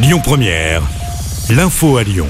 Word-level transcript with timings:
Lyon 0.00 0.20
Première, 0.22 0.82
l'info 1.50 1.96
à 1.96 2.04
Lyon. 2.04 2.28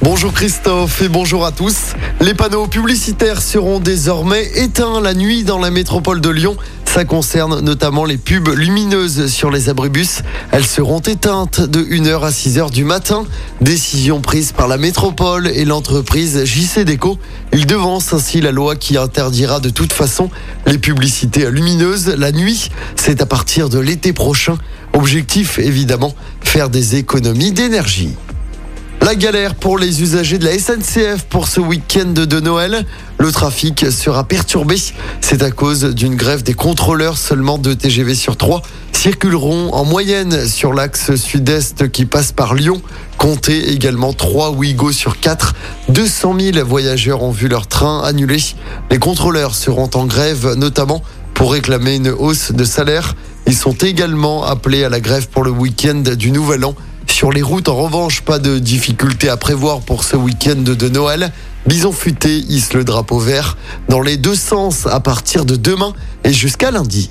Bonjour 0.00 0.32
Christophe 0.32 1.02
et 1.02 1.10
bonjour 1.10 1.44
à 1.44 1.52
tous. 1.52 1.92
Les 2.22 2.32
panneaux 2.32 2.68
publicitaires 2.68 3.42
seront 3.42 3.80
désormais 3.80 4.50
éteints 4.54 4.98
la 5.02 5.12
nuit 5.12 5.44
dans 5.44 5.58
la 5.58 5.70
métropole 5.70 6.22
de 6.22 6.30
Lyon. 6.30 6.56
Ça 6.92 7.06
concerne 7.06 7.60
notamment 7.60 8.04
les 8.04 8.18
pubs 8.18 8.50
lumineuses 8.50 9.28
sur 9.28 9.50
les 9.50 9.70
abribus. 9.70 10.20
Elles 10.50 10.66
seront 10.66 11.00
éteintes 11.00 11.62
de 11.62 11.80
1h 11.80 12.20
à 12.20 12.28
6h 12.28 12.70
du 12.70 12.84
matin. 12.84 13.24
Décision 13.62 14.20
prise 14.20 14.52
par 14.52 14.68
la 14.68 14.76
métropole 14.76 15.46
et 15.48 15.64
l'entreprise 15.64 16.44
JC 16.44 16.80
Déco. 16.84 17.18
Il 17.54 17.64
devance 17.64 18.12
ainsi 18.12 18.42
la 18.42 18.52
loi 18.52 18.76
qui 18.76 18.98
interdira 18.98 19.58
de 19.58 19.70
toute 19.70 19.94
façon 19.94 20.28
les 20.66 20.76
publicités 20.76 21.50
lumineuses 21.50 22.08
la 22.08 22.30
nuit. 22.30 22.68
C'est 22.94 23.22
à 23.22 23.26
partir 23.26 23.70
de 23.70 23.78
l'été 23.78 24.12
prochain. 24.12 24.58
Objectif 24.92 25.58
évidemment, 25.58 26.14
faire 26.42 26.68
des 26.68 26.96
économies 26.96 27.52
d'énergie. 27.52 28.10
La 29.02 29.16
galère 29.16 29.56
pour 29.56 29.78
les 29.78 30.00
usagers 30.00 30.38
de 30.38 30.44
la 30.44 30.56
SNCF 30.56 31.24
pour 31.28 31.48
ce 31.48 31.58
week-end 31.60 32.12
de 32.12 32.38
Noël. 32.38 32.86
Le 33.18 33.32
trafic 33.32 33.90
sera 33.90 34.22
perturbé. 34.22 34.76
C'est 35.20 35.42
à 35.42 35.50
cause 35.50 35.82
d'une 35.92 36.14
grève 36.14 36.44
des 36.44 36.54
contrôleurs. 36.54 37.18
Seulement 37.18 37.58
deux 37.58 37.74
TGV 37.74 38.14
sur 38.14 38.36
trois 38.36 38.62
circuleront 38.92 39.72
en 39.72 39.84
moyenne 39.84 40.46
sur 40.46 40.72
l'axe 40.72 41.16
sud-est 41.16 41.90
qui 41.90 42.06
passe 42.06 42.30
par 42.30 42.54
Lyon. 42.54 42.80
Comptez 43.18 43.72
également 43.72 44.12
3 44.12 44.52
Ouigo 44.52 44.92
sur 44.92 45.18
4. 45.18 45.54
200 45.88 46.36
000 46.38 46.64
voyageurs 46.64 47.24
ont 47.24 47.32
vu 47.32 47.48
leur 47.48 47.66
train 47.66 48.04
annulé. 48.04 48.36
Les 48.92 49.00
contrôleurs 49.00 49.56
seront 49.56 49.90
en 49.94 50.06
grève 50.06 50.54
notamment 50.54 51.02
pour 51.34 51.52
réclamer 51.54 51.96
une 51.96 52.10
hausse 52.10 52.52
de 52.52 52.64
salaire. 52.64 53.16
Ils 53.48 53.56
sont 53.56 53.74
également 53.74 54.44
appelés 54.44 54.84
à 54.84 54.88
la 54.88 55.00
grève 55.00 55.28
pour 55.28 55.42
le 55.42 55.50
week-end 55.50 56.04
du 56.16 56.30
Nouvel 56.30 56.64
An. 56.64 56.76
Sur 57.22 57.30
les 57.30 57.42
routes, 57.42 57.68
en 57.68 57.76
revanche, 57.76 58.22
pas 58.22 58.40
de 58.40 58.58
difficulté 58.58 59.28
à 59.28 59.36
prévoir 59.36 59.82
pour 59.82 60.02
ce 60.02 60.16
week-end 60.16 60.56
de 60.56 60.88
Noël. 60.88 61.30
Bison 61.68 61.92
futé 61.92 62.38
hisse 62.38 62.72
le 62.72 62.82
drapeau 62.82 63.20
vert 63.20 63.56
dans 63.88 64.00
les 64.00 64.16
deux 64.16 64.34
sens 64.34 64.88
à 64.88 64.98
partir 64.98 65.44
de 65.44 65.54
demain 65.54 65.92
et 66.24 66.32
jusqu'à 66.32 66.72
lundi. 66.72 67.10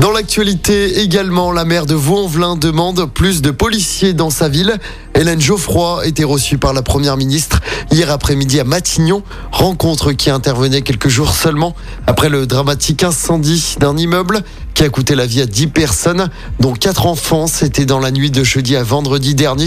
Dans 0.00 0.10
l'actualité 0.12 1.00
également, 1.00 1.50
la 1.50 1.64
maire 1.64 1.86
de 1.86 1.94
Vaux-en-Velin 1.94 2.56
demande 2.56 3.06
plus 3.06 3.40
de 3.40 3.50
policiers 3.50 4.12
dans 4.12 4.28
sa 4.28 4.50
ville. 4.50 4.76
Hélène 5.14 5.40
Geoffroy 5.40 6.06
était 6.06 6.24
reçue 6.24 6.58
par 6.58 6.74
la 6.74 6.82
première 6.82 7.16
ministre 7.16 7.60
hier 7.90 8.10
après-midi 8.10 8.60
à 8.60 8.64
Matignon, 8.64 9.22
rencontre 9.50 10.12
qui 10.12 10.28
intervenait 10.28 10.82
quelques 10.82 11.08
jours 11.08 11.34
seulement 11.34 11.74
après 12.06 12.28
le 12.28 12.46
dramatique 12.46 13.02
incendie 13.02 13.76
d'un 13.78 13.96
immeuble 13.96 14.42
qui 14.80 14.86
a 14.86 14.88
coûté 14.88 15.14
la 15.14 15.26
vie 15.26 15.42
à 15.42 15.46
10 15.46 15.66
personnes, 15.66 16.30
dont 16.58 16.72
4 16.72 17.04
enfants. 17.04 17.46
C'était 17.46 17.84
dans 17.84 17.98
la 17.98 18.10
nuit 18.10 18.30
de 18.30 18.42
jeudi 18.42 18.76
à 18.76 18.82
vendredi 18.82 19.34
dernier, 19.34 19.66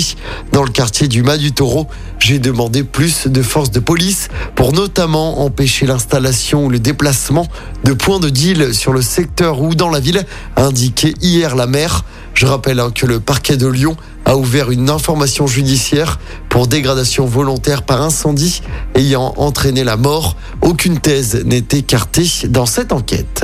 dans 0.52 0.64
le 0.64 0.72
quartier 0.72 1.08
du 1.08 1.22
Mas 1.22 1.38
du 1.38 1.52
Taureau. 1.52 1.88
J'ai 2.18 2.40
demandé 2.40 2.84
plus 2.84 3.28
de 3.28 3.44
forces 3.44 3.70
de 3.70 3.80
police 3.80 4.30
pour 4.56 4.74
notamment 4.74 5.46
empêcher 5.46 5.86
l'installation 5.86 6.66
ou 6.66 6.70
le 6.72 6.80
déplacement 6.80 7.48
de 7.84 7.94
points 7.94 8.20
de 8.20 8.30
deal 8.30 8.74
sur 8.74 8.92
le 8.92 9.04
secteur 9.04 9.62
ou 9.62 9.76
dans 9.76 9.92
la 9.92 10.00
ville, 10.00 10.26
a 10.56 10.64
indiqué 10.64 11.14
hier 11.22 11.56
la 11.56 11.68
maire. 11.68 12.06
Je 12.34 12.48
rappelle 12.48 12.80
hein, 12.80 12.90
que 12.90 13.06
le 13.06 13.20
parquet 13.20 13.56
de 13.56 13.68
Lyon 13.68 13.96
a 14.26 14.36
ouvert 14.36 14.72
une 14.72 14.90
information 14.90 15.46
judiciaire 15.46 16.20
pour 16.50 16.66
dégradation 16.66 17.28
volontaire 17.28 17.84
par 17.84 18.02
incendie 18.02 18.64
ayant 18.96 19.36
entraîné 19.38 19.84
la 19.84 19.96
mort. 19.96 20.38
Aucune 20.62 21.00
thèse 21.00 21.44
n'est 21.46 21.68
écartée 21.72 22.28
dans 22.50 22.66
cette 22.66 22.92
enquête. 22.92 23.44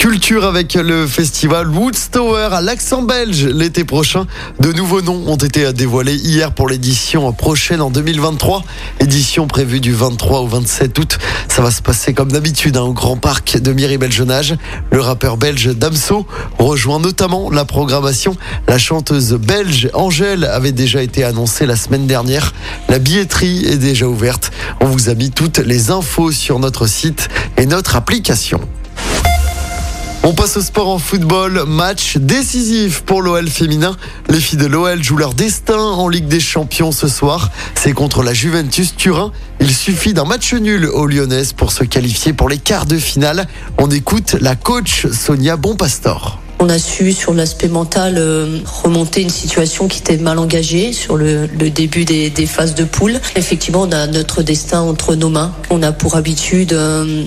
Culture 0.00 0.46
avec 0.46 0.72
le 0.76 1.06
festival 1.06 1.68
Woodstower 1.68 2.48
à 2.52 2.62
l'accent 2.62 3.02
belge 3.02 3.44
l'été 3.44 3.84
prochain. 3.84 4.26
De 4.58 4.72
nouveaux 4.72 5.02
noms 5.02 5.24
ont 5.26 5.36
été 5.36 5.70
dévoilés 5.74 6.14
hier 6.14 6.52
pour 6.52 6.70
l'édition 6.70 7.30
prochaine 7.34 7.82
en 7.82 7.90
2023. 7.90 8.62
Édition 9.00 9.46
prévue 9.46 9.78
du 9.78 9.92
23 9.92 10.40
au 10.40 10.46
27 10.46 10.98
août. 10.98 11.18
Ça 11.48 11.60
va 11.60 11.70
se 11.70 11.82
passer 11.82 12.14
comme 12.14 12.32
d'habitude 12.32 12.78
hein, 12.78 12.82
au 12.84 12.94
Grand 12.94 13.18
Parc 13.18 13.58
de 13.58 13.72
Miribel-Jonage. 13.74 14.54
Le 14.90 15.02
rappeur 15.02 15.36
belge 15.36 15.76
Damso 15.76 16.26
rejoint 16.58 16.98
notamment 16.98 17.50
la 17.50 17.66
programmation. 17.66 18.34
La 18.68 18.78
chanteuse 18.78 19.34
belge 19.34 19.90
Angèle 19.92 20.44
avait 20.46 20.72
déjà 20.72 21.02
été 21.02 21.24
annoncée 21.24 21.66
la 21.66 21.76
semaine 21.76 22.06
dernière. 22.06 22.54
La 22.88 22.98
billetterie 22.98 23.66
est 23.66 23.76
déjà 23.76 24.06
ouverte. 24.06 24.50
On 24.80 24.86
vous 24.86 25.10
a 25.10 25.14
mis 25.14 25.30
toutes 25.30 25.58
les 25.58 25.90
infos 25.90 26.32
sur 26.32 26.58
notre 26.58 26.86
site 26.86 27.28
et 27.58 27.66
notre 27.66 27.96
application. 27.96 28.60
On 30.22 30.34
passe 30.34 30.58
au 30.58 30.60
sport 30.60 30.88
en 30.88 30.98
football. 30.98 31.64
Match 31.66 32.18
décisif 32.18 33.00
pour 33.00 33.22
l'OL 33.22 33.48
féminin. 33.48 33.96
Les 34.28 34.38
filles 34.38 34.58
de 34.58 34.66
l'OL 34.66 35.02
jouent 35.02 35.16
leur 35.16 35.32
destin 35.32 35.78
en 35.78 36.08
Ligue 36.08 36.28
des 36.28 36.40
Champions 36.40 36.92
ce 36.92 37.08
soir. 37.08 37.50
C'est 37.74 37.94
contre 37.94 38.22
la 38.22 38.34
Juventus 38.34 38.94
Turin. 38.94 39.32
Il 39.60 39.74
suffit 39.74 40.12
d'un 40.12 40.26
match 40.26 40.52
nul 40.52 40.84
aux 40.84 41.06
Lyonnaises 41.06 41.54
pour 41.54 41.72
se 41.72 41.84
qualifier 41.84 42.34
pour 42.34 42.50
les 42.50 42.58
quarts 42.58 42.84
de 42.84 42.98
finale. 42.98 43.46
On 43.78 43.90
écoute 43.90 44.36
la 44.42 44.56
coach 44.56 45.06
Sonia 45.06 45.56
Bonpastor. 45.56 46.38
On 46.58 46.68
a 46.68 46.78
su 46.78 47.14
sur 47.14 47.32
l'aspect 47.32 47.68
mental 47.68 48.16
euh, 48.18 48.58
remonter 48.82 49.22
une 49.22 49.30
situation 49.30 49.88
qui 49.88 50.00
était 50.00 50.18
mal 50.18 50.38
engagée 50.38 50.92
sur 50.92 51.16
le, 51.16 51.46
début 51.48 52.04
des, 52.04 52.30
phases 52.46 52.74
de 52.74 52.84
poule. 52.84 53.18
Effectivement, 53.36 53.82
on 53.88 53.92
a 53.92 54.06
notre 54.06 54.42
destin 54.42 54.82
entre 54.82 55.14
nos 55.14 55.30
mains. 55.30 55.54
On 55.70 55.82
a 55.82 55.92
pour 55.92 56.16
habitude 56.16 56.74
euh, 56.74 57.24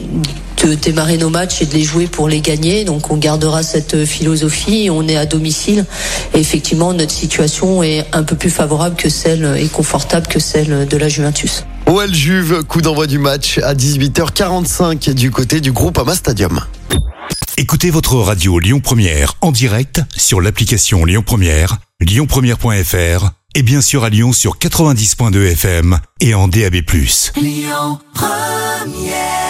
de 0.68 0.76
démarrer 0.76 1.18
nos 1.18 1.30
matchs 1.30 1.62
et 1.62 1.66
de 1.66 1.74
les 1.74 1.84
jouer 1.84 2.08
pour 2.08 2.28
les 2.28 2.42
gagner. 2.42 2.86
Donc 2.86 3.12
on 3.12 3.18
gardera 3.18 3.64
cette 3.64 4.06
philosophie. 4.06 4.90
On 4.92 5.08
est 5.08 5.16
à 5.16 5.26
domicile. 5.26 5.86
Et 6.34 6.40
effectivement, 6.40 6.94
notre 6.94 7.12
situation 7.12 7.84
est 7.84 8.06
un 8.14 8.24
peu 8.24 8.36
plus 8.36 8.50
favorable 8.50 8.96
que 8.96 9.10
celle 9.10 9.58
et 9.58 9.68
confortable 9.68 10.28
que 10.28 10.40
celle 10.40 10.88
de 10.88 10.98
la 10.98 11.10
Juventus. 11.10 11.66
OL 11.86 12.14
Juve, 12.14 12.64
coup 12.64 12.82
d'envoi 12.82 13.08
du 13.08 13.20
match 13.20 13.60
à 13.60 13.74
18h45 13.74 15.14
du 15.14 15.32
côté 15.32 15.60
du 15.60 15.72
groupe 15.72 15.98
Ama 15.98 16.16
Stadium. 16.16 16.62
Écoutez 17.58 17.92
votre 17.92 18.16
radio 18.16 18.58
Lyon 18.58 18.80
Première 18.80 19.36
en 19.42 19.52
direct 19.52 20.02
sur 20.16 20.42
l'application 20.42 21.06
Lyon 21.06 21.24
Première, 21.26 21.78
lyonpremière.fr 22.00 23.30
et 23.56 23.62
bien 23.62 23.82
sûr 23.82 24.04
à 24.04 24.10
Lyon 24.10 24.34
sur 24.34 24.58
90.2 24.58 25.52
FM 25.52 26.00
et 26.20 26.34
en 26.34 26.48
DAB+. 26.48 26.78
Lyon 27.36 28.00
Première 28.16 29.43